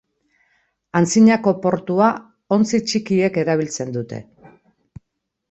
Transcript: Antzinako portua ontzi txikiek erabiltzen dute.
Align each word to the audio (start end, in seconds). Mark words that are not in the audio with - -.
Antzinako 0.99 1.53
portua 1.65 2.07
ontzi 2.57 2.81
txikiek 2.93 3.39
erabiltzen 3.45 3.95
dute. 4.01 4.25